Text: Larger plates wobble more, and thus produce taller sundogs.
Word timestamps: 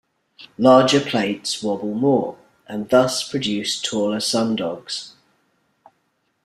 Larger 0.57 0.99
plates 0.99 1.61
wobble 1.61 1.93
more, 1.93 2.35
and 2.65 2.89
thus 2.89 3.29
produce 3.29 3.79
taller 3.79 4.17
sundogs. 4.17 5.11